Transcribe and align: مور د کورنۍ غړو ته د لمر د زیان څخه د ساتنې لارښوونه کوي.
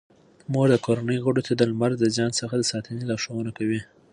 مور 0.51 0.67
د 0.71 0.75
کورنۍ 0.85 1.17
غړو 1.25 1.41
ته 1.47 1.53
د 1.55 1.61
لمر 1.71 1.91
د 1.99 2.03
زیان 2.15 2.31
څخه 2.39 2.55
د 2.57 2.63
ساتنې 2.71 3.01
لارښوونه 3.09 3.51
کوي. 3.57 3.81